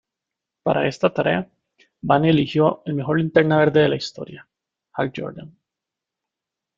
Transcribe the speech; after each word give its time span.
Para 0.63 0.87
esta 0.87 1.13
tarea, 1.13 1.47
Vane 2.01 2.31
eligió 2.31 2.81
al 2.87 2.95
mejor 2.95 3.19
Linterna 3.19 3.59
Verde 3.59 3.81
de 3.81 3.89
la 3.89 3.97
historia, 3.97 4.49
Hal 4.93 5.13
Jordan. 5.15 5.55